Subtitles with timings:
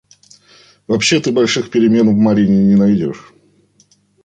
[0.87, 3.31] Вообще ты больших перемен в Марьине не найдешь.